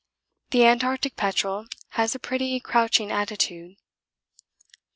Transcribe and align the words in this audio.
The 0.49 0.65
Antarctic 0.65 1.15
petrel 1.15 1.67
has 1.89 2.15
a 2.15 2.19
pretty 2.19 2.59
crouching 2.59 3.11
attitude. 3.11 3.75